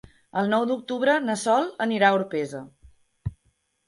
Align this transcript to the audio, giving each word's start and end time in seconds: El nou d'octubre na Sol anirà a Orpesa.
El 0.41 0.47
nou 0.51 0.63
d'octubre 0.69 1.17
na 1.25 1.35
Sol 1.41 1.67
anirà 1.85 2.09
a 2.09 2.15
Orpesa. 2.21 2.63